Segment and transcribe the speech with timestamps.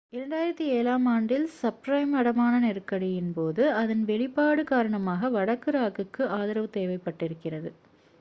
[0.11, 7.71] 2007 ஆம் ஆண்டில் சப்பிரைம் அடமான நெருக்கடியின் போது அதன் வெளிப்பாடுக் காரணமாக வடக்கு ராக்குக்கு ஆதரவு தேவைப்பட்டிருக்கிறது